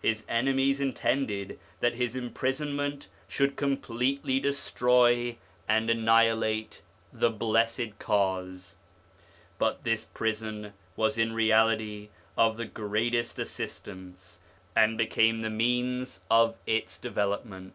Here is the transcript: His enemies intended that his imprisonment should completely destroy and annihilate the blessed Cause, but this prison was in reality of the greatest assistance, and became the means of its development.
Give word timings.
His 0.00 0.24
enemies 0.26 0.80
intended 0.80 1.58
that 1.80 1.96
his 1.96 2.16
imprisonment 2.16 3.08
should 3.28 3.56
completely 3.56 4.40
destroy 4.40 5.36
and 5.68 5.90
annihilate 5.90 6.80
the 7.12 7.28
blessed 7.28 7.98
Cause, 7.98 8.76
but 9.58 9.84
this 9.84 10.06
prison 10.06 10.72
was 10.96 11.18
in 11.18 11.34
reality 11.34 12.08
of 12.38 12.56
the 12.56 12.64
greatest 12.64 13.38
assistance, 13.38 14.40
and 14.74 14.96
became 14.96 15.42
the 15.42 15.50
means 15.50 16.22
of 16.30 16.56
its 16.64 16.96
development. 16.96 17.74